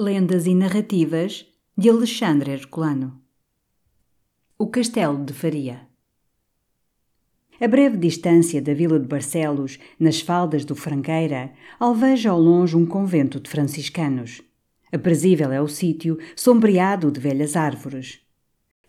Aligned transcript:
Lendas 0.00 0.46
e 0.46 0.54
Narrativas 0.54 1.44
de 1.76 1.90
Alexandre 1.90 2.52
Herculano. 2.52 3.20
O 4.56 4.68
Castelo 4.68 5.24
de 5.24 5.32
Faria. 5.32 5.88
A 7.60 7.66
breve 7.66 7.96
distância 7.96 8.62
da 8.62 8.72
vila 8.72 9.00
de 9.00 9.08
Barcelos, 9.08 9.76
nas 9.98 10.20
faldas 10.20 10.64
do 10.64 10.76
Franqueira, 10.76 11.52
alveja 11.80 12.30
ao 12.30 12.38
longe 12.38 12.76
um 12.76 12.86
convento 12.86 13.40
de 13.40 13.50
franciscanos. 13.50 14.40
Aprazível 14.92 15.50
é 15.50 15.60
o 15.60 15.66
sítio, 15.66 16.16
sombreado 16.36 17.10
de 17.10 17.18
velhas 17.18 17.56
árvores. 17.56 18.20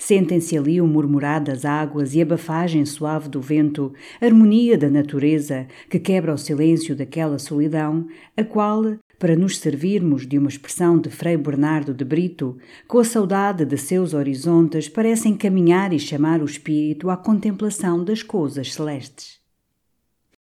Sentem-se 0.02 0.58
ali 0.58 0.80
o 0.80 0.88
murmurar 0.88 1.44
das 1.44 1.66
águas 1.66 2.16
e 2.16 2.22
a 2.22 2.26
bafagem 2.26 2.86
suave 2.86 3.28
do 3.28 3.42
vento, 3.42 3.94
harmonia 4.22 4.78
da 4.78 4.90
natureza 4.90 5.68
que 5.90 6.00
quebra 6.00 6.34
o 6.34 6.38
silêncio 6.38 6.96
daquela 6.96 7.38
solidão, 7.38 8.08
a 8.36 8.44
qual, 8.44 8.96
para 9.20 9.36
nos 9.36 9.60
servirmos 9.60 10.26
de 10.26 10.38
uma 10.38 10.48
expressão 10.48 10.98
de 10.98 11.10
Frei 11.10 11.36
Bernardo 11.36 11.94
de 11.94 12.06
Brito, 12.06 12.58
com 12.88 12.98
a 12.98 13.04
saudade 13.04 13.66
de 13.66 13.78
seus 13.78 14.14
horizontes, 14.14 14.88
parece 14.88 15.28
encaminhar 15.28 15.92
e 15.92 16.00
chamar 16.00 16.42
o 16.42 16.46
espírito 16.46 17.10
à 17.10 17.18
contemplação 17.18 18.02
das 18.02 18.24
coisas 18.24 18.74
celestes. 18.74 19.38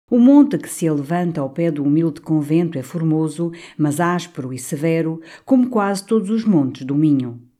O 0.09 0.17
monte 0.17 0.57
que 0.57 0.69
se 0.69 0.89
levanta 0.89 1.41
ao 1.41 1.49
pé 1.49 1.69
do 1.69 1.83
humilde 1.83 2.21
convento 2.21 2.79
é 2.79 2.81
formoso, 2.81 3.51
mas 3.77 3.99
áspero 3.99 4.53
e 4.53 4.57
severo, 4.57 5.21
como 5.43 5.69
quase 5.69 6.05
todos 6.05 6.29
os 6.29 6.45
montes 6.45 6.85
do 6.85 6.95
Minho. 6.95 7.50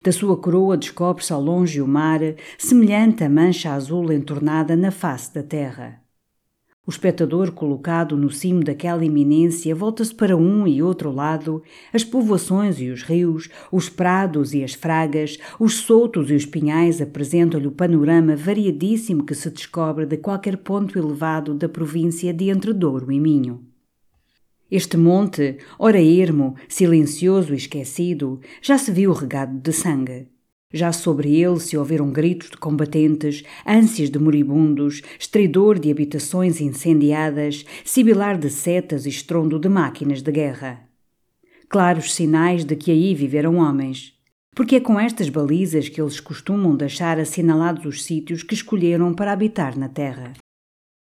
Da 0.00 0.12
sua 0.12 0.36
coroa 0.36 0.76
descobre-se 0.76 1.32
ao 1.32 1.42
longe 1.42 1.82
o 1.82 1.88
mar, 1.88 2.20
semelhante 2.56 3.24
à 3.24 3.28
mancha 3.28 3.72
azul 3.72 4.12
entornada 4.12 4.76
na 4.76 4.92
face 4.92 5.34
da 5.34 5.42
terra. 5.42 6.00
O 6.86 6.90
espectador, 6.90 7.52
colocado 7.52 8.16
no 8.16 8.30
cimo 8.30 8.64
daquela 8.64 9.04
iminência, 9.04 9.74
volta-se 9.74 10.14
para 10.14 10.34
um 10.34 10.66
e 10.66 10.82
outro 10.82 11.12
lado, 11.12 11.62
as 11.92 12.02
povoações 12.02 12.80
e 12.80 12.88
os 12.88 13.02
rios, 13.02 13.50
os 13.70 13.90
prados 13.90 14.54
e 14.54 14.64
as 14.64 14.72
fragas, 14.72 15.36
os 15.60 15.80
soutos 15.80 16.30
e 16.30 16.34
os 16.34 16.46
pinhais 16.46 17.02
apresentam-lhe 17.02 17.66
o 17.66 17.72
panorama 17.72 18.34
variadíssimo 18.34 19.26
que 19.26 19.34
se 19.34 19.50
descobre 19.50 20.06
de 20.06 20.16
qualquer 20.16 20.56
ponto 20.56 20.98
elevado 20.98 21.52
da 21.52 21.68
província 21.68 22.32
de 22.32 22.48
entre 22.48 22.72
Douro 22.72 23.12
e 23.12 23.20
Minho. 23.20 23.67
Este 24.70 24.98
monte, 24.98 25.56
ora 25.78 26.00
ermo, 26.00 26.54
silencioso 26.68 27.54
e 27.54 27.56
esquecido, 27.56 28.40
já 28.60 28.76
se 28.76 28.92
viu 28.92 29.12
regado 29.14 29.58
de 29.58 29.72
sangue. 29.72 30.28
Já 30.70 30.92
sobre 30.92 31.40
ele 31.40 31.58
se 31.58 31.78
ouviram 31.78 32.12
gritos 32.12 32.50
de 32.50 32.58
combatentes, 32.58 33.42
ânsias 33.66 34.10
de 34.10 34.18
moribundos, 34.18 35.00
estridor 35.18 35.78
de 35.78 35.90
habitações 35.90 36.60
incendiadas, 36.60 37.64
sibilar 37.82 38.36
de 38.36 38.50
setas 38.50 39.06
e 39.06 39.08
estrondo 39.08 39.58
de 39.58 39.70
máquinas 39.70 40.20
de 40.20 40.30
guerra. 40.30 40.86
Claros 41.70 42.14
sinais 42.14 42.62
de 42.62 42.76
que 42.76 42.90
aí 42.90 43.14
viveram 43.14 43.56
homens. 43.56 44.12
Porque 44.54 44.76
é 44.76 44.80
com 44.80 45.00
estas 45.00 45.30
balizas 45.30 45.88
que 45.88 45.98
eles 45.98 46.20
costumam 46.20 46.76
deixar 46.76 47.18
assinalados 47.18 47.86
os 47.86 48.04
sítios 48.04 48.42
que 48.42 48.54
escolheram 48.54 49.14
para 49.14 49.32
habitar 49.32 49.78
na 49.78 49.88
terra. 49.88 50.34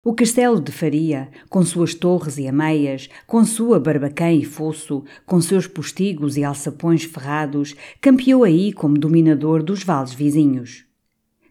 O 0.07 0.13
castelo 0.13 0.61
de 0.61 0.71
Faria, 0.71 1.31
com 1.49 1.65
suas 1.65 1.95
torres 1.95 2.37
e 2.37 2.47
ameias, 2.47 3.09
com 3.27 3.43
sua 3.43 3.81
barbacã 3.81 4.31
e 4.31 4.45
fosso, 4.45 5.03
com 5.25 5.41
seus 5.41 5.67
postigos 5.67 6.37
e 6.37 6.45
alçapões 6.45 7.05
ferrados, 7.05 7.75
campeou 8.03 8.45
aí 8.45 8.71
como 8.71 8.99
dominador 8.99 9.63
dos 9.63 9.83
vales 9.83 10.13
vizinhos. 10.13 10.85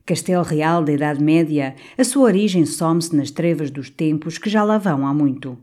Castelo 0.05 0.43
Real 0.43 0.83
da 0.83 0.93
Idade 0.93 1.23
Média, 1.23 1.73
a 1.97 2.03
sua 2.03 2.25
origem 2.25 2.63
some-se 2.63 3.15
nas 3.15 3.31
trevas 3.31 3.71
dos 3.71 3.89
tempos 3.89 4.37
que 4.37 4.51
já 4.51 4.63
lá 4.63 4.77
vão 4.77 5.07
há 5.07 5.13
muito. 5.15 5.57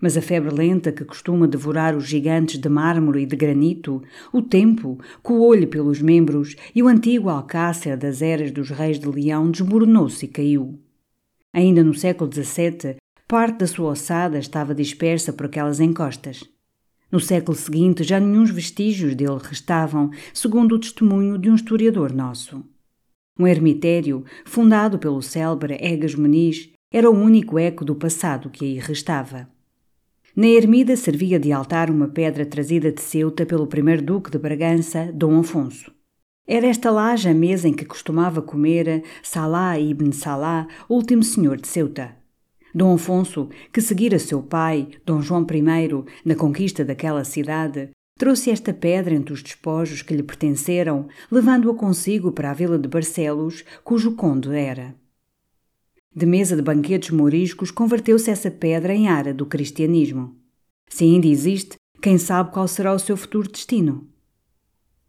Mas 0.00 0.16
a 0.16 0.20
febre 0.20 0.52
lenta 0.52 0.90
que 0.90 1.04
costuma 1.04 1.46
devorar 1.46 1.94
os 1.94 2.04
gigantes 2.04 2.58
de 2.58 2.68
mármore 2.68 3.22
e 3.22 3.26
de 3.26 3.36
granito, 3.36 4.02
o 4.32 4.42
tempo, 4.42 4.98
com 5.22 5.34
o 5.34 5.46
olho 5.46 5.68
pelos 5.68 6.02
membros, 6.02 6.56
e 6.74 6.82
o 6.82 6.88
antigo 6.88 7.28
alcácer 7.28 7.96
das 7.96 8.20
eras 8.20 8.50
dos 8.50 8.70
reis 8.70 8.98
de 8.98 9.06
Leão 9.06 9.52
desmoronou-se 9.52 10.24
e 10.24 10.28
caiu. 10.28 10.83
Ainda 11.54 11.84
no 11.84 11.94
século 11.94 12.28
XVII, 12.32 12.96
parte 13.28 13.58
da 13.58 13.66
sua 13.68 13.92
ossada 13.92 14.40
estava 14.40 14.74
dispersa 14.74 15.32
por 15.32 15.46
aquelas 15.46 15.78
encostas. 15.78 16.42
No 17.12 17.20
século 17.20 17.56
seguinte, 17.56 18.02
já 18.02 18.18
nenhum 18.18 18.44
vestígios 18.44 19.14
dele 19.14 19.38
restavam, 19.40 20.10
segundo 20.32 20.74
o 20.74 20.80
testemunho 20.80 21.38
de 21.38 21.48
um 21.48 21.54
historiador 21.54 22.12
nosso. 22.12 22.64
Um 23.38 23.46
ermitério, 23.46 24.24
fundado 24.44 24.98
pelo 24.98 25.22
célebre 25.22 25.78
Egas 25.80 26.16
Muniz, 26.16 26.70
era 26.92 27.08
o 27.08 27.14
único 27.14 27.56
eco 27.56 27.84
do 27.84 27.94
passado 27.94 28.50
que 28.50 28.64
aí 28.64 28.78
restava. 28.80 29.48
Na 30.34 30.48
ermida 30.48 30.96
servia 30.96 31.38
de 31.38 31.52
altar 31.52 31.88
uma 31.88 32.08
pedra 32.08 32.44
trazida 32.44 32.90
de 32.90 33.00
Ceuta 33.00 33.46
pelo 33.46 33.68
primeiro 33.68 34.02
duque 34.02 34.28
de 34.28 34.38
Bragança, 34.38 35.08
Dom 35.14 35.38
Afonso. 35.38 35.94
Era 36.46 36.66
esta 36.66 36.90
laje 36.90 37.30
a 37.30 37.34
mesa 37.34 37.66
em 37.66 37.72
que 37.72 37.86
costumava 37.86 38.42
comer 38.42 39.02
Salah 39.22 39.78
ibn 39.80 40.12
Salah, 40.12 40.68
último 40.90 41.22
senhor 41.22 41.58
de 41.58 41.66
Ceuta. 41.66 42.14
Dom 42.74 42.94
Afonso, 42.94 43.48
que 43.72 43.80
seguira 43.80 44.18
seu 44.18 44.42
pai, 44.42 44.88
Dom 45.06 45.22
João 45.22 45.46
I, 45.50 46.04
na 46.22 46.34
conquista 46.34 46.84
daquela 46.84 47.24
cidade, 47.24 47.90
trouxe 48.18 48.50
esta 48.50 48.74
pedra 48.74 49.14
entre 49.14 49.32
os 49.32 49.42
despojos 49.42 50.02
que 50.02 50.14
lhe 50.14 50.22
pertenceram, 50.22 51.08
levando-a 51.30 51.74
consigo 51.74 52.30
para 52.30 52.50
a 52.50 52.54
vila 52.54 52.78
de 52.78 52.88
Barcelos, 52.88 53.64
cujo 53.82 54.14
conde 54.14 54.54
era. 54.54 54.94
De 56.14 56.26
mesa 56.26 56.54
de 56.54 56.62
banquetes 56.62 57.10
moriscos, 57.10 57.70
converteu-se 57.70 58.30
essa 58.30 58.50
pedra 58.50 58.94
em 58.94 59.08
área 59.08 59.32
do 59.32 59.46
cristianismo. 59.46 60.36
Se 60.90 61.04
ainda 61.04 61.26
existe, 61.26 61.76
quem 62.02 62.18
sabe 62.18 62.52
qual 62.52 62.68
será 62.68 62.92
o 62.92 62.98
seu 62.98 63.16
futuro 63.16 63.48
destino? 63.50 64.13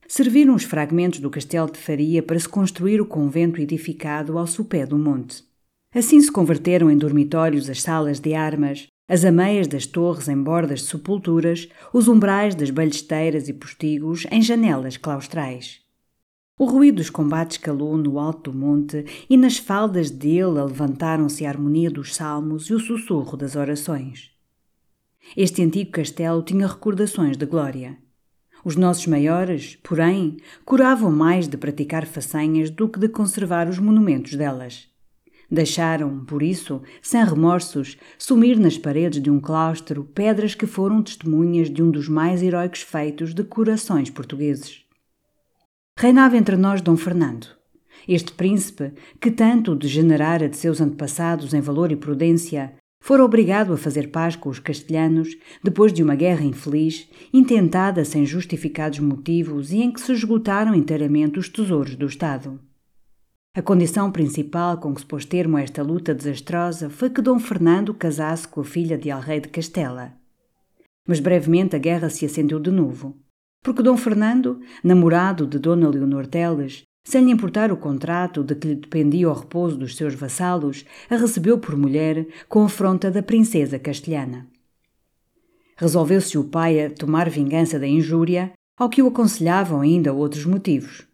Serviram 0.08 0.54
os 0.54 0.64
fragmentos 0.64 1.20
do 1.20 1.30
castelo 1.30 1.72
de 1.72 1.80
Faria 1.80 2.22
para 2.22 2.40
se 2.40 2.48
construir 2.48 3.02
o 3.02 3.06
convento 3.06 3.60
edificado 3.60 4.38
ao 4.38 4.46
sopé 4.46 4.86
do 4.86 4.98
monte. 4.98 5.44
Assim 5.94 6.22
se 6.22 6.32
converteram 6.32 6.92
em 6.92 6.98
dormitórios 6.98 7.70
as 7.70 7.82
salas 7.82 8.20
de 8.20 8.34
armas, 8.34 8.88
as 9.08 9.26
ameias 9.26 9.68
das 9.68 9.86
torres 9.86 10.28
em 10.28 10.42
bordas 10.42 10.82
de 10.82 10.88
sepulturas, 10.88 11.68
os 11.94 12.08
umbrais 12.08 12.54
das 12.54 12.70
balesteiras 12.70 13.48
e 13.48 13.54
postigos 13.54 14.28
em 14.32 14.42
janelas 14.42 14.98
claustrais. 14.98 15.80
O 16.58 16.66
ruído 16.66 16.98
dos 16.98 17.10
combates 17.10 17.58
calou 17.58 17.98
no 17.98 18.20
alto 18.20 18.52
do 18.52 18.58
monte 18.58 19.06
e 19.30 19.36
nas 19.36 19.58
faldas 19.58 20.10
dele 20.10 20.46
levantaram-se 20.46 21.46
a 21.46 21.50
harmonia 21.50 21.90
dos 21.90 22.16
salmos 22.16 22.70
e 22.70 22.74
o 22.74 22.80
sussurro 22.80 23.36
das 23.36 23.56
orações. 23.56 24.32
Este 25.36 25.62
antigo 25.64 25.92
castelo 25.92 26.44
tinha 26.44 26.68
recordações 26.68 27.36
de 27.36 27.46
glória. 27.46 28.05
Os 28.66 28.76
nossos 28.76 29.06
maiores, 29.06 29.78
porém, 29.84 30.38
curavam 30.66 31.12
mais 31.12 31.48
de 31.48 31.56
praticar 31.56 32.04
façanhas 32.08 32.72
do 32.72 32.90
que 32.90 33.00
de 33.00 33.08
conservar 33.08 33.70
os 33.70 33.78
monumentos 33.78 34.34
delas. 34.34 34.88
Deixaram, 35.52 36.26
por 36.26 36.42
isso, 36.42 36.82
sem 37.00 37.24
remorsos, 37.24 37.96
sumir 38.18 38.58
nas 38.58 38.76
paredes 38.76 39.22
de 39.22 39.30
um 39.30 39.40
claustro 39.40 40.04
pedras 40.04 40.56
que 40.56 40.66
foram 40.66 41.04
testemunhas 41.04 41.70
de 41.70 41.84
um 41.84 41.92
dos 41.92 42.10
mais 42.10 42.42
heróicos 42.42 42.82
feitos 42.82 43.36
de 43.36 43.44
corações 43.44 44.10
portugueses. 44.10 44.84
Reinava 45.96 46.36
entre 46.36 46.58
nós 46.58 46.82
Dom 46.82 46.98
Fernando. 46.98 47.46
Este 48.08 48.34
príncipe, 48.34 48.94
que 49.22 49.30
tanto 49.30 49.76
degenerara 49.76 50.50
de 50.50 50.58
seus 50.58 50.82
antepassados 50.82 51.54
em 51.54 51.62
valor 51.62 51.92
e 51.92 51.96
prudência, 51.96 52.74
fora 53.06 53.24
obrigado 53.24 53.72
a 53.72 53.78
fazer 53.78 54.10
paz 54.10 54.36
com 54.36 54.50
os 54.50 54.58
castelhanos 54.58 55.38
depois 55.64 55.94
de 55.94 56.02
uma 56.02 56.16
guerra 56.16 56.44
infeliz, 56.44 57.08
intentada 57.32 58.04
sem 58.04 58.26
justificados 58.26 58.98
motivos 58.98 59.72
e 59.72 59.78
em 59.78 59.92
que 59.92 60.02
se 60.02 60.12
esgotaram 60.12 60.74
inteiramente 60.74 61.38
os 61.38 61.48
tesouros 61.48 61.96
do 61.96 62.08
Estado. 62.08 62.60
A 63.56 63.62
condição 63.62 64.12
principal 64.12 64.80
com 64.80 64.92
que 64.92 65.02
se 65.02 65.06
pôs 65.06 65.24
termo 65.24 65.56
a 65.56 65.62
esta 65.62 65.84
luta 65.84 66.16
desastrosa 66.16 66.90
foi 66.90 67.12
que 67.12 67.22
Dom 67.22 67.38
Fernando 67.38 67.94
casasse 67.94 68.48
com 68.48 68.62
a 68.62 68.66
filha 68.66 68.98
de 68.98 69.12
Alrei 69.12 69.40
de 69.40 69.50
Castela. 69.50 70.12
Mas 71.08 71.20
brevemente 71.20 71.76
a 71.76 71.80
guerra 71.80 72.10
se 72.10 72.26
acendeu 72.26 72.60
de 72.60 72.72
novo, 72.72 73.16
porque 73.64 73.84
Dom 73.84 73.98
Fernando, 73.98 74.60
namorado 74.84 75.46
de 75.46 75.60
Dona 75.60 75.88
Leonor 75.90 76.26
Teles, 76.26 76.82
sem 77.06 77.24
lhe 77.24 77.32
importar 77.32 77.72
o 77.72 77.78
contrato 77.78 78.44
de 78.44 78.56
que 78.56 78.68
lhe 78.68 78.76
dependia 78.76 79.30
o 79.30 79.34
repouso 79.34 79.78
dos 79.78 79.96
seus 79.96 80.16
vassalos, 80.16 80.84
a 81.08 81.16
recebeu 81.16 81.60
por 81.60 81.78
mulher 81.78 82.26
com 82.50 82.66
afronta 82.66 83.12
da 83.12 83.22
princesa 83.22 83.78
castelhana. 83.78 84.48
Resolveu-se 85.78 86.36
o 86.38 86.44
pai 86.44 86.84
a 86.84 86.90
tomar 86.90 87.30
vingança 87.30 87.78
da 87.78 87.86
injúria, 87.86 88.52
ao 88.76 88.90
que 88.90 89.04
o 89.04 89.08
aconselhavam 89.08 89.82
ainda 89.82 90.12
outros 90.12 90.46
motivos. 90.46 91.08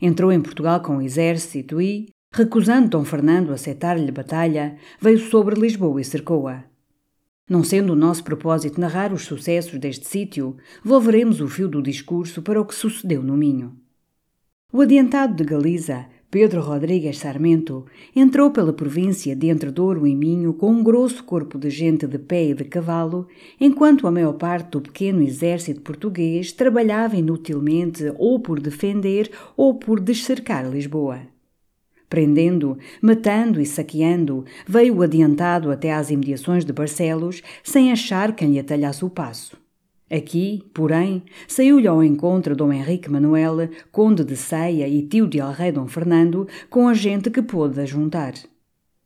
Entrou 0.00 0.32
em 0.32 0.40
Portugal 0.40 0.80
com 0.80 0.96
o 0.96 1.02
exército 1.02 1.80
e, 1.80 2.08
recusando 2.32 2.88
Dom 2.88 3.04
Fernando 3.04 3.52
aceitar-lhe 3.52 4.10
batalha, 4.10 4.76
veio 4.98 5.18
sobre 5.18 5.60
Lisboa 5.60 6.00
e 6.00 6.04
cercou-a. 6.04 6.64
Não 7.48 7.62
sendo 7.62 7.92
o 7.92 7.96
nosso 7.96 8.24
propósito 8.24 8.80
narrar 8.80 9.12
os 9.12 9.26
sucessos 9.26 9.78
deste 9.78 10.08
sítio, 10.08 10.56
volveremos 10.82 11.42
o 11.42 11.48
fio 11.48 11.68
do 11.68 11.82
discurso 11.82 12.40
para 12.40 12.60
o 12.60 12.64
que 12.64 12.74
sucedeu 12.74 13.22
no 13.22 13.36
Minho. 13.36 13.83
O 14.76 14.80
adiantado 14.80 15.36
de 15.36 15.44
Galiza, 15.44 16.06
Pedro 16.28 16.60
Rodrigues 16.60 17.18
Sarmento, 17.18 17.86
entrou 18.12 18.50
pela 18.50 18.72
província 18.72 19.36
de 19.36 19.46
Entre 19.46 19.70
Douro 19.70 20.04
e 20.04 20.16
Minho 20.16 20.52
com 20.52 20.68
um 20.72 20.82
grosso 20.82 21.22
corpo 21.22 21.56
de 21.56 21.70
gente 21.70 22.08
de 22.08 22.18
pé 22.18 22.46
e 22.46 22.54
de 22.54 22.64
cavalo, 22.64 23.28
enquanto 23.60 24.04
a 24.04 24.10
maior 24.10 24.32
parte 24.32 24.70
do 24.70 24.80
pequeno 24.80 25.22
exército 25.22 25.80
português 25.80 26.50
trabalhava 26.50 27.14
inutilmente 27.14 28.12
ou 28.18 28.40
por 28.40 28.58
defender 28.58 29.30
ou 29.56 29.76
por 29.76 30.00
descercar 30.00 30.68
Lisboa. 30.68 31.20
Prendendo, 32.10 32.76
matando 33.00 33.60
e 33.60 33.66
saqueando, 33.66 34.44
veio 34.66 35.00
adiantado 35.02 35.70
até 35.70 35.92
às 35.92 36.10
imediações 36.10 36.64
de 36.64 36.72
Barcelos, 36.72 37.44
sem 37.62 37.92
achar 37.92 38.34
quem 38.34 38.50
lhe 38.50 38.58
atalhasse 38.58 39.04
o 39.04 39.08
passo. 39.08 39.56
Aqui, 40.10 40.62
porém, 40.74 41.22
saiu-lhe 41.48 41.88
ao 41.88 42.04
encontro 42.04 42.54
Dom 42.54 42.72
Henrique 42.72 43.10
Manuel, 43.10 43.70
conde 43.90 44.22
de 44.22 44.36
Ceia 44.36 44.86
e 44.86 45.02
tio 45.06 45.26
de 45.26 45.38
El-Rei 45.38 45.72
Dom 45.72 45.86
Fernando, 45.86 46.46
com 46.68 46.86
a 46.86 46.94
gente 46.94 47.30
que 47.30 47.42
pôde 47.42 47.80
ajuntar. 47.80 48.34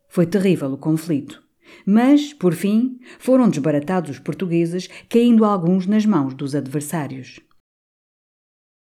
Foi 0.09 0.27
terrível 0.27 0.73
o 0.73 0.79
conflito. 0.79 1.43
Mas, 1.87 2.33
por 2.33 2.55
fim, 2.55 2.99
foram 3.19 3.49
desbaratados 3.49 4.11
os 4.11 4.19
portugueses, 4.19 4.89
caindo 5.09 5.45
alguns 5.45 5.87
nas 5.87 6.05
mãos 6.05 6.35
dos 6.35 6.55
adversários. 6.55 7.41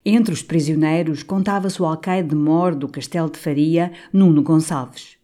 Entre 0.06 0.34
os 0.34 0.42
prisioneiros 0.42 1.22
contava-se 1.22 1.82
o 1.82 1.86
alcaide 1.86 2.30
de 2.30 2.36
Mor 2.36 2.74
do 2.74 2.88
Castelo 2.88 3.30
de 3.30 3.38
Faria, 3.38 3.92
Nuno 4.14 4.42
Gonçalves. 4.42 5.17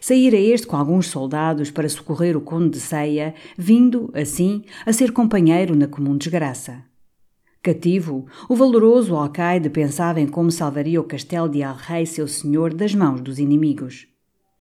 Saíra 0.00 0.36
este 0.36 0.66
com 0.66 0.76
alguns 0.76 1.06
soldados 1.08 1.70
para 1.70 1.88
socorrer 1.88 2.36
o 2.36 2.40
conde 2.40 2.70
de 2.70 2.80
Ceia, 2.80 3.34
vindo, 3.56 4.10
assim, 4.14 4.62
a 4.86 4.92
ser 4.92 5.12
companheiro 5.12 5.74
na 5.74 5.88
comum 5.88 6.16
desgraça. 6.16 6.84
Cativo, 7.60 8.26
o 8.48 8.54
valoroso 8.54 9.16
alcaide 9.16 9.68
pensava 9.68 10.20
em 10.20 10.26
como 10.26 10.50
salvaria 10.50 11.00
o 11.00 11.04
castelo 11.04 11.48
de 11.48 11.60
El-Rei, 11.60 12.06
seu 12.06 12.28
senhor, 12.28 12.72
das 12.72 12.94
mãos 12.94 13.20
dos 13.20 13.38
inimigos. 13.38 14.06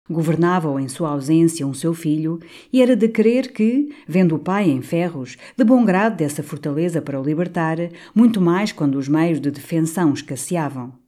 Governava-o 0.07 0.79
em 0.79 0.87
sua 0.87 1.09
ausência 1.09 1.65
um 1.65 1.73
seu 1.73 1.91
filho, 1.91 2.39
e 2.71 2.81
era 2.81 2.95
de 2.95 3.07
crer 3.07 3.51
que, 3.51 3.89
vendo 4.07 4.35
o 4.35 4.39
pai 4.39 4.69
em 4.69 4.83
ferros, 4.83 5.35
de 5.57 5.63
bom 5.63 5.83
grado 5.83 6.15
dessa 6.15 6.43
fortaleza 6.43 7.01
para 7.01 7.19
o 7.19 7.23
libertar, 7.23 7.77
muito 8.13 8.39
mais 8.39 8.71
quando 8.71 8.99
os 8.99 9.07
meios 9.07 9.41
de 9.41 9.49
defensão 9.49 10.13
escasseavam. 10.13 11.04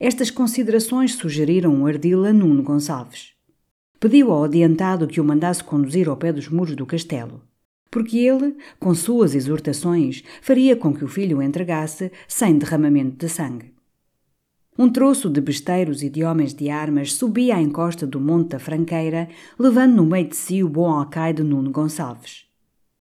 Estas 0.00 0.30
considerações 0.30 1.14
sugeriram 1.14 1.84
ardil 1.84 2.24
a 2.24 2.32
Nuno 2.32 2.62
Gonçalves. 2.62 3.32
Pediu 3.98 4.30
ao 4.30 4.44
adiantado 4.44 5.08
que 5.08 5.20
o 5.20 5.24
mandasse 5.24 5.64
conduzir 5.64 6.08
ao 6.08 6.16
pé 6.16 6.32
dos 6.32 6.48
muros 6.48 6.76
do 6.76 6.86
castelo, 6.86 7.42
porque 7.90 8.16
ele, 8.16 8.56
com 8.78 8.94
suas 8.94 9.34
exortações, 9.34 10.22
faria 10.40 10.76
com 10.76 10.94
que 10.94 11.04
o 11.04 11.08
filho 11.08 11.38
o 11.38 11.42
entregasse 11.42 12.12
sem 12.28 12.56
derramamento 12.56 13.16
de 13.16 13.28
sangue. 13.28 13.74
Um 14.78 14.88
troço 14.88 15.28
de 15.28 15.40
besteiros 15.40 16.00
e 16.04 16.08
de 16.08 16.22
homens 16.22 16.54
de 16.54 16.70
armas 16.70 17.14
subia 17.14 17.56
à 17.56 17.60
encosta 17.60 18.06
do 18.06 18.20
Monte 18.20 18.50
da 18.50 18.60
Franqueira, 18.60 19.28
levando 19.58 19.96
no 19.96 20.06
meio 20.06 20.28
de 20.28 20.36
si 20.36 20.62
o 20.62 20.68
bom 20.68 20.88
alcaide 20.88 21.42
Nuno 21.42 21.72
Gonçalves. 21.72 22.47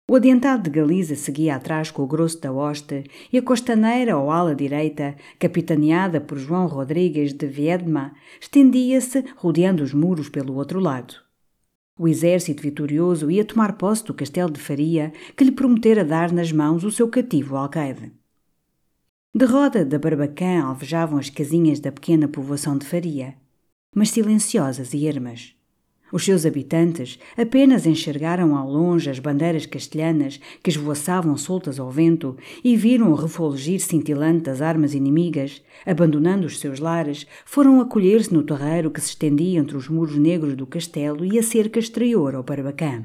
O 0.08 0.14
adiantado 0.14 0.62
de 0.62 0.70
Galiza 0.70 1.16
seguia 1.16 1.56
atrás 1.56 1.90
com 1.90 2.02
o 2.04 2.06
grosso 2.06 2.40
da 2.40 2.52
hoste 2.52 3.02
e 3.32 3.38
a 3.38 3.42
costaneira 3.42 4.16
ou 4.16 4.30
ala 4.30 4.54
direita, 4.54 5.16
capitaneada 5.36 6.20
por 6.20 6.38
João 6.38 6.68
Rodrigues 6.68 7.32
de 7.32 7.44
Viedma, 7.48 8.14
estendia-se 8.40 9.24
rodeando 9.34 9.82
os 9.82 9.92
muros 9.92 10.28
pelo 10.28 10.54
outro 10.54 10.78
lado. 10.78 11.14
O 11.98 12.06
exército 12.06 12.62
vitorioso 12.62 13.28
ia 13.28 13.44
tomar 13.44 13.72
posse 13.72 14.04
do 14.04 14.14
castelo 14.14 14.52
de 14.52 14.60
Faria, 14.60 15.12
que 15.36 15.42
lhe 15.42 15.50
prometera 15.50 16.04
dar 16.04 16.30
nas 16.30 16.52
mãos 16.52 16.84
o 16.84 16.90
seu 16.92 17.08
cativo 17.08 17.56
alcaide. 17.56 18.12
De 19.34 19.44
roda 19.44 19.84
da 19.84 19.98
Barbacã 19.98 20.62
alvejavam 20.62 21.18
as 21.18 21.30
casinhas 21.30 21.80
da 21.80 21.90
pequena 21.90 22.28
povoação 22.28 22.78
de 22.78 22.86
Faria, 22.86 23.34
mas 23.92 24.10
silenciosas 24.10 24.94
e 24.94 25.04
ermas. 25.08 25.55
Os 26.16 26.24
seus 26.24 26.46
habitantes 26.46 27.18
apenas 27.36 27.84
enxergaram 27.84 28.56
ao 28.56 28.66
longe 28.70 29.10
as 29.10 29.18
bandeiras 29.18 29.66
castelhanas 29.66 30.40
que 30.62 30.70
esvoaçavam 30.70 31.36
soltas 31.36 31.78
ao 31.78 31.90
vento 31.90 32.38
e 32.64 32.74
viram 32.74 33.12
o 33.12 33.14
refulgir 33.14 33.78
cintilante 33.80 34.44
das 34.44 34.62
armas 34.62 34.94
inimigas. 34.94 35.62
Abandonando 35.84 36.46
os 36.46 36.58
seus 36.58 36.80
lares, 36.80 37.26
foram 37.44 37.82
acolher-se 37.82 38.32
no 38.32 38.42
terreiro 38.42 38.90
que 38.90 38.98
se 38.98 39.10
estendia 39.10 39.60
entre 39.60 39.76
os 39.76 39.90
muros 39.90 40.16
negros 40.16 40.56
do 40.56 40.66
castelo 40.66 41.22
e 41.22 41.38
a 41.38 41.42
cerca 41.42 41.78
exterior 41.78 42.34
ao 42.34 42.42
Barbacã. 42.42 43.04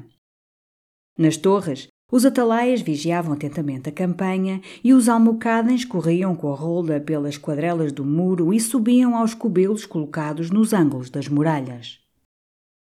Nas 1.18 1.36
torres, 1.36 1.88
os 2.10 2.24
atalaias 2.24 2.80
vigiavam 2.80 3.34
atentamente 3.34 3.90
a 3.90 3.92
campanha 3.92 4.62
e 4.82 4.94
os 4.94 5.06
almocadens 5.06 5.84
corriam 5.84 6.34
com 6.34 6.50
a 6.50 6.56
rolda 6.56 6.98
pelas 6.98 7.36
quadrelas 7.36 7.92
do 7.92 8.06
muro 8.06 8.54
e 8.54 8.58
subiam 8.58 9.14
aos 9.14 9.34
cobelos 9.34 9.84
colocados 9.84 10.50
nos 10.50 10.72
ângulos 10.72 11.10
das 11.10 11.28
muralhas. 11.28 12.01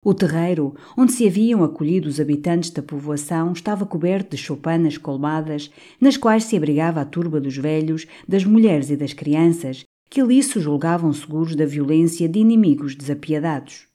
O 0.07 0.13
terreiro, 0.13 0.73
onde 0.95 1.11
se 1.11 1.27
haviam 1.27 1.65
acolhido 1.65 2.07
os 2.07 2.17
habitantes 2.17 2.69
da 2.69 2.81
povoação, 2.81 3.51
estava 3.51 3.85
coberto 3.85 4.37
de 4.37 4.41
choupanas 4.41 4.97
colmadas, 4.97 5.69
nas 5.99 6.15
quais 6.15 6.45
se 6.45 6.55
abrigava 6.55 7.01
a 7.01 7.05
turba 7.05 7.41
dos 7.41 7.57
velhos, 7.57 8.07
das 8.25 8.45
mulheres 8.45 8.89
e 8.89 8.95
das 8.95 9.11
crianças, 9.11 9.83
que 10.09 10.21
ali 10.21 10.41
se 10.41 10.61
julgavam 10.61 11.11
seguros 11.11 11.57
da 11.57 11.65
violência 11.65 12.29
de 12.29 12.39
inimigos 12.39 12.95
desapiadados. 12.95 13.85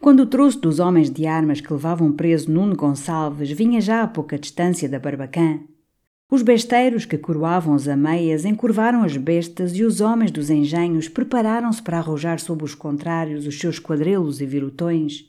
Quando 0.00 0.20
o 0.20 0.26
troço 0.26 0.60
dos 0.60 0.78
homens 0.78 1.10
de 1.10 1.26
armas 1.26 1.60
que 1.60 1.72
levavam 1.72 2.12
preso 2.12 2.48
Nuno 2.48 2.76
Gonçalves 2.76 3.50
vinha 3.50 3.80
já 3.80 4.04
a 4.04 4.06
pouca 4.06 4.38
distância 4.38 4.88
da 4.88 5.00
Barbacã, 5.00 5.58
os 6.30 6.42
besteiros 6.42 7.04
que 7.04 7.16
coroavam 7.16 7.74
as 7.74 7.86
ameias 7.86 8.44
encurvaram 8.44 9.04
as 9.04 9.16
bestas 9.16 9.76
e 9.76 9.84
os 9.84 10.00
homens 10.00 10.32
dos 10.32 10.50
engenhos 10.50 11.08
prepararam-se 11.08 11.80
para 11.80 11.98
arrojar 11.98 12.40
sobre 12.40 12.64
os 12.64 12.74
contrários 12.74 13.46
os 13.46 13.58
seus 13.58 13.78
quadrelos 13.78 14.40
e 14.40 14.46
virutões. 14.46 15.24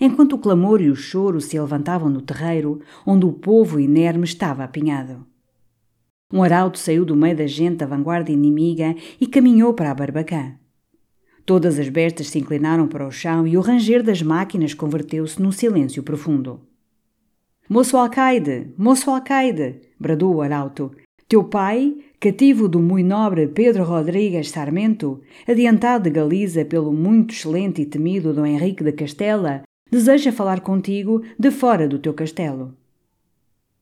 Enquanto 0.00 0.32
o 0.32 0.38
clamor 0.38 0.80
e 0.80 0.88
o 0.88 0.96
choro 0.96 1.40
se 1.40 1.60
levantavam 1.60 2.08
no 2.08 2.22
terreiro, 2.22 2.80
onde 3.06 3.26
o 3.26 3.32
povo 3.32 3.78
inerme 3.78 4.24
estava 4.24 4.64
apinhado. 4.64 5.26
Um 6.32 6.42
arauto 6.42 6.78
saiu 6.78 7.04
do 7.04 7.14
meio 7.14 7.36
da 7.36 7.46
gente 7.46 7.76
da 7.76 7.86
vanguarda 7.86 8.32
inimiga 8.32 8.96
e 9.20 9.26
caminhou 9.26 9.74
para 9.74 9.90
a 9.90 9.94
Barbacã. 9.94 10.54
Todas 11.44 11.78
as 11.78 11.90
bestas 11.90 12.28
se 12.28 12.38
inclinaram 12.38 12.88
para 12.88 13.06
o 13.06 13.12
chão 13.12 13.46
e 13.46 13.58
o 13.58 13.60
ranger 13.60 14.02
das 14.02 14.22
máquinas 14.22 14.72
converteu-se 14.72 15.42
num 15.42 15.52
silêncio 15.52 16.02
profundo. 16.02 16.71
Moço 17.72 17.96
alcaide, 17.96 18.66
moço 18.76 19.10
alcaide, 19.10 19.80
bradou 19.98 20.34
o 20.34 20.42
arauto. 20.42 20.94
Teu 21.26 21.42
pai, 21.42 21.96
cativo 22.20 22.68
do 22.68 22.78
muito 22.78 23.08
nobre 23.08 23.48
Pedro 23.48 23.82
Rodrigues 23.82 24.50
Sarmento, 24.50 25.22
adiantado 25.48 26.04
de 26.04 26.10
Galiza 26.10 26.66
pelo 26.66 26.92
muito 26.92 27.32
excelente 27.32 27.80
e 27.80 27.86
temido 27.86 28.34
Dom 28.34 28.44
Henrique 28.44 28.84
de 28.84 28.92
Castela, 28.92 29.62
deseja 29.90 30.30
falar 30.30 30.60
contigo 30.60 31.22
de 31.38 31.50
fora 31.50 31.88
do 31.88 31.98
teu 31.98 32.12
castelo. 32.12 32.76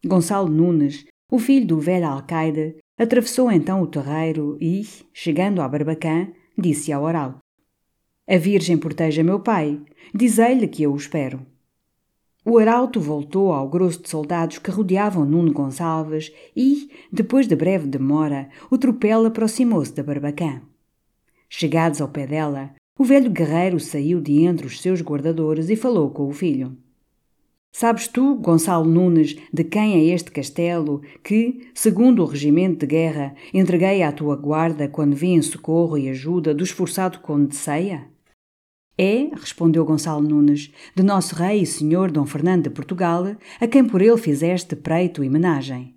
Gonçalo 0.06 0.48
Nunes, 0.48 1.04
o 1.28 1.40
filho 1.40 1.66
do 1.66 1.80
velho 1.80 2.06
alcaide, 2.06 2.76
atravessou 2.96 3.50
então 3.50 3.82
o 3.82 3.88
terreiro 3.88 4.56
e, 4.60 4.86
chegando 5.12 5.60
à 5.60 5.68
Barbacã, 5.68 6.28
disse 6.56 6.92
ao 6.92 7.08
arauto: 7.08 7.40
A 8.28 8.36
Virgem 8.36 8.78
proteja 8.78 9.24
meu 9.24 9.40
pai, 9.40 9.80
dizei-lhe 10.14 10.68
que 10.68 10.84
eu 10.84 10.92
o 10.92 10.96
espero. 10.96 11.44
O 12.42 12.56
arauto 12.56 12.98
voltou 12.98 13.52
ao 13.52 13.68
grosso 13.68 14.02
de 14.02 14.08
soldados 14.08 14.58
que 14.58 14.70
rodeavam 14.70 15.26
Nuno 15.26 15.52
Gonçalves 15.52 16.32
e, 16.56 16.90
depois 17.12 17.46
de 17.46 17.54
breve 17.54 17.86
demora, 17.86 18.48
o 18.70 18.78
tropel 18.78 19.26
aproximou-se 19.26 19.92
da 19.92 20.02
Barbacã. 20.02 20.62
Chegados 21.50 22.00
ao 22.00 22.08
pé 22.08 22.26
dela, 22.26 22.70
o 22.98 23.04
velho 23.04 23.30
guerreiro 23.30 23.78
saiu 23.78 24.22
de 24.22 24.44
entre 24.44 24.66
os 24.66 24.80
seus 24.80 25.02
guardadores 25.02 25.68
e 25.68 25.76
falou 25.76 26.10
com 26.10 26.28
o 26.28 26.32
filho. 26.32 26.76
Sabes 27.72 28.08
tu, 28.08 28.36
Gonçalo 28.36 28.86
Nunes, 28.86 29.36
de 29.52 29.62
quem 29.62 29.94
é 29.94 30.14
este 30.14 30.30
castelo 30.30 31.02
que, 31.22 31.68
segundo 31.74 32.22
o 32.22 32.26
regimento 32.26 32.80
de 32.80 32.86
guerra, 32.86 33.34
entreguei 33.52 34.02
à 34.02 34.10
tua 34.10 34.34
guarda 34.34 34.88
quando 34.88 35.14
vim 35.14 35.34
em 35.34 35.42
socorro 35.42 35.98
e 35.98 36.08
ajuda 36.08 36.54
do 36.54 36.64
esforçado 36.64 37.20
conde 37.20 37.48
de 37.48 37.56
Ceia? 37.56 38.08
É, 39.02 39.30
respondeu 39.34 39.82
Gonçalo 39.82 40.20
Nunes, 40.20 40.70
de 40.94 41.02
nosso 41.02 41.34
rei 41.34 41.62
e 41.62 41.66
senhor 41.66 42.10
Dom 42.10 42.26
Fernando 42.26 42.64
de 42.64 42.68
Portugal, 42.68 43.34
a 43.58 43.66
quem 43.66 43.82
por 43.82 44.02
ele 44.02 44.18
fizeste 44.18 44.76
preito 44.76 45.24
e 45.24 45.30
menagem. 45.30 45.94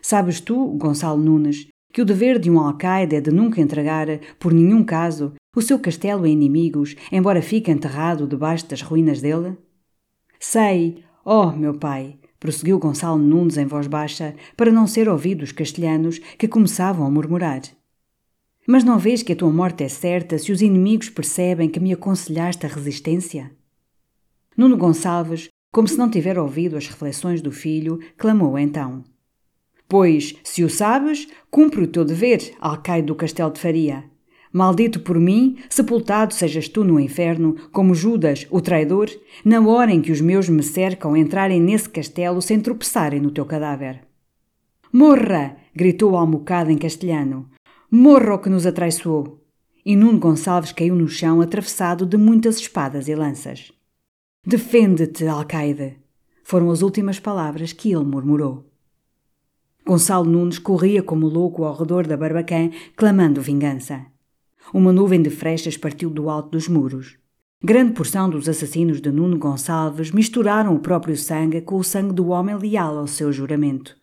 Sabes 0.00 0.40
tu, 0.40 0.68
Gonçalo 0.78 1.22
Nunes, 1.22 1.68
que 1.92 2.00
o 2.00 2.04
dever 2.06 2.38
de 2.38 2.50
um 2.50 2.58
alcaide 2.58 3.14
é 3.14 3.20
de 3.20 3.30
nunca 3.30 3.60
entregar, 3.60 4.06
por 4.38 4.54
nenhum 4.54 4.82
caso, 4.82 5.34
o 5.54 5.60
seu 5.60 5.78
castelo 5.78 6.24
a 6.24 6.28
inimigos, 6.30 6.96
embora 7.12 7.42
fique 7.42 7.70
enterrado 7.70 8.26
debaixo 8.26 8.70
das 8.70 8.80
ruínas 8.80 9.20
dele? 9.20 9.58
Sei, 10.40 11.04
oh, 11.26 11.50
meu 11.50 11.74
pai, 11.74 12.16
prosseguiu 12.40 12.78
Gonçalo 12.78 13.18
Nunes 13.18 13.58
em 13.58 13.66
voz 13.66 13.86
baixa, 13.86 14.34
para 14.56 14.72
não 14.72 14.86
ser 14.86 15.10
ouvido 15.10 15.42
os 15.42 15.52
castelhanos 15.52 16.20
que 16.38 16.48
começavam 16.48 17.06
a 17.06 17.10
murmurar. 17.10 17.60
Mas 18.66 18.82
não 18.82 18.98
vês 18.98 19.22
que 19.22 19.32
a 19.32 19.36
tua 19.36 19.52
morte 19.52 19.84
é 19.84 19.88
certa 19.88 20.38
se 20.38 20.50
os 20.50 20.62
inimigos 20.62 21.10
percebem 21.10 21.68
que 21.68 21.80
me 21.80 21.92
aconselhaste 21.92 22.64
a 22.64 22.68
resistência? 22.68 23.50
Nuno 24.56 24.76
Gonçalves, 24.76 25.48
como 25.70 25.86
se 25.86 25.98
não 25.98 26.08
tivera 26.08 26.42
ouvido 26.42 26.76
as 26.76 26.86
reflexões 26.86 27.42
do 27.42 27.52
filho, 27.52 27.98
clamou 28.16 28.58
então: 28.58 29.04
Pois, 29.88 30.34
se 30.42 30.64
o 30.64 30.70
sabes, 30.70 31.28
cumpre 31.50 31.82
o 31.82 31.86
teu 31.86 32.04
dever, 32.04 32.54
alcaide 32.58 33.08
do 33.08 33.14
Castelo 33.14 33.52
de 33.52 33.60
Faria. 33.60 34.04
Maldito 34.52 35.00
por 35.00 35.18
mim, 35.18 35.58
sepultado 35.68 36.32
sejas 36.32 36.68
tu 36.68 36.84
no 36.84 37.00
inferno, 37.00 37.56
como 37.72 37.94
Judas, 37.94 38.46
o 38.50 38.60
traidor, 38.60 39.10
na 39.44 39.60
hora 39.60 39.90
em 39.90 40.00
que 40.00 40.12
os 40.12 40.20
meus 40.20 40.48
me 40.48 40.62
cercam 40.62 41.16
entrarem 41.16 41.60
nesse 41.60 41.88
castelo 41.88 42.40
sem 42.40 42.60
tropeçarem 42.60 43.20
no 43.20 43.32
teu 43.32 43.44
cadáver. 43.44 44.00
Morra! 44.92 45.56
gritou 45.74 46.16
almocada 46.16 46.70
em 46.70 46.78
castelhano. 46.78 47.50
Morra 47.90 48.34
o 48.34 48.38
que 48.38 48.48
nos 48.48 48.66
atraiçoou! 48.66 49.40
E 49.84 49.94
Nuno 49.94 50.18
Gonçalves 50.18 50.72
caiu 50.72 50.94
no 50.94 51.06
chão 51.06 51.40
atravessado 51.40 52.06
de 52.06 52.16
muitas 52.16 52.56
espadas 52.56 53.06
e 53.06 53.14
lanças. 53.14 53.70
Defende-te, 54.46 55.26
Alcaide! 55.26 55.98
Foram 56.42 56.70
as 56.70 56.82
últimas 56.82 57.20
palavras 57.20 57.72
que 57.72 57.92
ele 57.92 58.04
murmurou. 58.04 58.70
Gonçalo 59.86 60.24
Nunes 60.24 60.58
corria 60.58 61.02
como 61.02 61.26
louco 61.26 61.64
ao 61.64 61.76
redor 61.76 62.06
da 62.06 62.16
Barbacã, 62.16 62.70
clamando 62.96 63.42
vingança. 63.42 64.06
Uma 64.72 64.92
nuvem 64.92 65.20
de 65.20 65.28
frechas 65.28 65.76
partiu 65.76 66.08
do 66.08 66.30
alto 66.30 66.50
dos 66.50 66.68
muros. 66.68 67.18
Grande 67.62 67.92
porção 67.92 68.28
dos 68.30 68.48
assassinos 68.48 69.00
de 69.00 69.10
Nuno 69.10 69.38
Gonçalves 69.38 70.10
misturaram 70.10 70.74
o 70.74 70.80
próprio 70.80 71.16
sangue 71.16 71.60
com 71.60 71.76
o 71.76 71.84
sangue 71.84 72.14
do 72.14 72.28
homem 72.28 72.56
leal 72.56 72.96
ao 72.96 73.06
seu 73.06 73.30
juramento. 73.30 73.96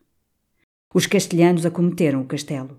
Os 0.93 1.07
castelhanos 1.07 1.65
acometeram 1.65 2.21
o 2.21 2.25
castelo. 2.25 2.77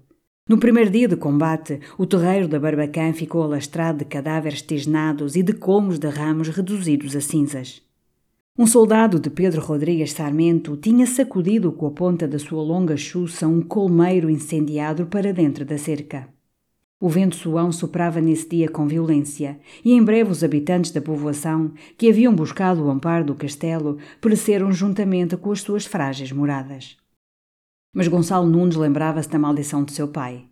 No 0.53 0.59
primeiro 0.59 0.91
dia 0.91 1.09
de 1.09 1.17
combate, 1.17 1.81
o 1.97 2.05
terreiro 2.05 2.47
da 2.47 2.61
Barbacã 2.61 3.11
ficou 3.15 3.43
alastrado 3.43 4.01
de 4.01 4.05
cadáveres 4.05 4.61
tisnados 4.61 5.35
e 5.35 5.43
de 5.43 5.55
colmos 5.55 5.99
de 5.99 6.07
ramos 6.11 6.51
reduzidos 6.51 7.17
a 7.17 7.23
cinzas. 7.23 7.81
Um 8.59 8.67
soldado 8.67 9.19
de 9.19 9.31
Pedro 9.31 9.63
Rodrigues 9.63 10.13
Sarmento 10.13 10.77
tinha 10.77 11.07
sacudido 11.07 11.73
com 11.73 11.87
a 11.87 11.91
ponta 11.91 12.29
da 12.29 12.39
sua 12.39 12.63
longa 12.63 12.99
chuça 12.99 13.49
um 13.49 13.63
colmeiro 13.63 14.29
incendiado 14.29 15.07
para 15.07 15.33
dentro 15.33 15.65
da 15.65 15.79
cerca. 15.79 16.29
O 17.01 17.09
vento 17.09 17.35
suão 17.35 17.73
soprava 17.73 18.21
nesse 18.21 18.47
dia 18.47 18.69
com 18.69 18.87
violência, 18.87 19.59
e 19.83 19.95
em 19.95 20.05
breve 20.05 20.31
os 20.31 20.45
habitantes 20.45 20.91
da 20.91 21.01
povoação, 21.01 21.73
que 21.97 22.11
haviam 22.11 22.35
buscado 22.35 22.85
o 22.85 22.91
amparo 22.91 23.25
do 23.25 23.35
castelo, 23.35 23.97
pereceram 24.21 24.71
juntamente 24.71 25.35
com 25.35 25.51
as 25.51 25.63
suas 25.63 25.87
frágeis 25.87 26.31
moradas. 26.31 27.02
Mas 27.95 28.09
Gonçalo 28.09 28.49
Nunes 28.49 28.77
lembrava-se 28.77 29.29
da 29.29 29.39
maldição 29.39 29.85
de 29.85 29.93
seu 29.93 30.09
pai. 30.09 30.47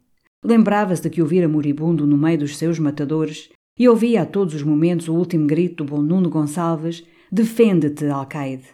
Lembrava-se 0.44 1.02
de 1.02 1.11
que 1.11 1.23
o 1.23 1.26
vira 1.26 1.49
moribundo 1.49 2.06
no 2.06 2.16
meio 2.16 2.38
dos 2.38 2.56
seus 2.56 2.78
matadores 2.78 3.49
e 3.78 3.88
ouvia 3.88 4.23
a 4.23 4.26
todos 4.26 4.54
os 4.54 4.62
momentos 4.62 5.09
o 5.09 5.14
último 5.14 5.47
grito 5.47 5.82
do 5.82 5.90
bom 5.90 6.02
Nuno 6.02 6.28
Gonçalves: 6.28 7.02
Defende-te, 7.32 8.06
Alcaide! 8.06 8.66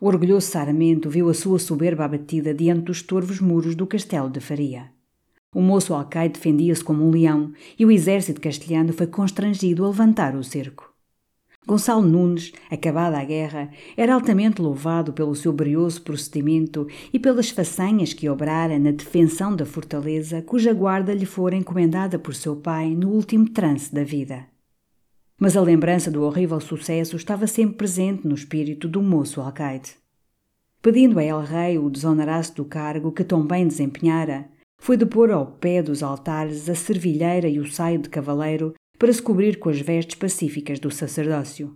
O 0.00 0.06
orgulhoso 0.06 0.46
Saramento 0.46 1.10
viu 1.10 1.28
a 1.28 1.34
sua 1.34 1.58
soberba 1.58 2.06
abatida 2.06 2.54
diante 2.54 2.84
dos 2.84 3.02
torvos 3.02 3.38
muros 3.38 3.74
do 3.74 3.86
castelo 3.86 4.30
de 4.30 4.40
Faria. 4.40 4.90
O 5.54 5.60
moço 5.60 5.92
alcaide 5.92 6.34
defendia-se 6.34 6.82
como 6.82 7.04
um 7.04 7.10
leão 7.10 7.52
e 7.78 7.84
o 7.84 7.90
exército 7.90 8.40
castelhano 8.40 8.94
foi 8.94 9.06
constrangido 9.06 9.84
a 9.84 9.88
levantar 9.88 10.34
o 10.34 10.42
cerco. 10.42 10.89
Gonçalo 11.66 12.02
Nunes, 12.02 12.52
acabada 12.70 13.18
a 13.18 13.24
guerra, 13.24 13.70
era 13.96 14.14
altamente 14.14 14.62
louvado 14.62 15.12
pelo 15.12 15.34
seu 15.34 15.52
brioso 15.52 16.00
procedimento 16.02 16.86
e 17.12 17.18
pelas 17.18 17.50
façanhas 17.50 18.14
que 18.14 18.28
obrara 18.28 18.78
na 18.78 18.90
defensão 18.90 19.54
da 19.54 19.66
fortaleza 19.66 20.42
cuja 20.42 20.72
guarda 20.72 21.12
lhe 21.12 21.26
fora 21.26 21.54
encomendada 21.54 22.18
por 22.18 22.34
seu 22.34 22.56
pai 22.56 22.94
no 22.94 23.10
último 23.10 23.48
trance 23.50 23.94
da 23.94 24.02
vida. 24.02 24.46
Mas 25.38 25.56
a 25.56 25.60
lembrança 25.60 26.10
do 26.10 26.22
horrível 26.22 26.60
sucesso 26.60 27.16
estava 27.16 27.46
sempre 27.46 27.76
presente 27.76 28.26
no 28.26 28.34
espírito 28.34 28.88
do 28.88 29.02
moço 29.02 29.40
alcaide. 29.40 29.94
Pedindo 30.82 31.18
a 31.18 31.22
El 31.22 31.40
Rei 31.40 31.78
o 31.78 31.90
desonerasse 31.90 32.54
do 32.54 32.64
cargo 32.64 33.12
que 33.12 33.22
tão 33.22 33.46
bem 33.46 33.68
desempenhara, 33.68 34.48
foi 34.78 34.96
de 34.96 35.04
pôr 35.04 35.30
ao 35.30 35.46
pé 35.46 35.82
dos 35.82 36.02
altares 36.02 36.70
a 36.70 36.74
servilheira 36.74 37.48
e 37.48 37.60
o 37.60 37.70
saio 37.70 37.98
de 37.98 38.08
cavaleiro 38.08 38.74
para 39.00 39.10
se 39.14 39.22
cobrir 39.22 39.58
com 39.58 39.70
as 39.70 39.80
vestes 39.80 40.14
pacíficas 40.14 40.78
do 40.78 40.90
sacerdócio. 40.90 41.74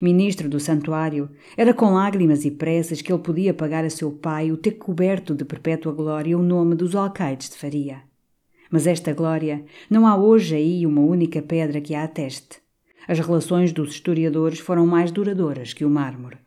Ministro 0.00 0.48
do 0.48 0.60
santuário, 0.60 1.28
era 1.56 1.74
com 1.74 1.92
lágrimas 1.92 2.44
e 2.44 2.50
preces 2.52 3.02
que 3.02 3.12
ele 3.12 3.20
podia 3.20 3.52
pagar 3.52 3.84
a 3.84 3.90
seu 3.90 4.12
pai 4.12 4.52
o 4.52 4.56
ter 4.56 4.78
coberto 4.78 5.34
de 5.34 5.44
perpétua 5.44 5.92
glória 5.92 6.38
o 6.38 6.42
nome 6.42 6.76
dos 6.76 6.94
alcaides 6.94 7.50
de 7.50 7.56
Faria. 7.56 8.02
Mas 8.70 8.86
esta 8.86 9.12
glória, 9.12 9.64
não 9.90 10.06
há 10.06 10.16
hoje 10.16 10.54
aí 10.54 10.86
uma 10.86 11.00
única 11.00 11.42
pedra 11.42 11.80
que 11.80 11.92
a 11.92 12.04
ateste. 12.04 12.60
As 13.08 13.18
relações 13.18 13.72
dos 13.72 13.90
historiadores 13.90 14.60
foram 14.60 14.86
mais 14.86 15.10
duradouras 15.10 15.74
que 15.74 15.84
o 15.84 15.90
mármore. 15.90 16.38